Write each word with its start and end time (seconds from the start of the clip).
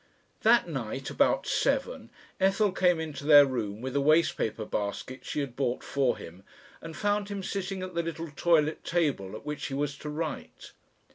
That 0.41 0.67
night 0.67 1.11
about 1.11 1.45
seven 1.45 2.09
Ethel 2.39 2.71
came 2.71 2.99
into 2.99 3.23
their 3.23 3.45
room 3.45 3.81
with 3.81 3.95
a 3.95 4.01
waste 4.01 4.35
paper 4.35 4.65
basket 4.65 5.23
she 5.23 5.41
had 5.41 5.55
bought 5.55 5.83
for 5.83 6.17
him, 6.17 6.41
and 6.81 6.97
found 6.97 7.29
him 7.29 7.43
sitting 7.43 7.83
at 7.83 7.93
the 7.93 8.01
little 8.01 8.31
toilet 8.31 8.83
table 8.83 9.35
at 9.35 9.45
which 9.45 9.67
he 9.67 9.75
was 9.75 9.95
to 9.99 10.09
"write." 10.09 10.71